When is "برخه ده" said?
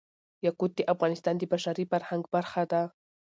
2.33-2.81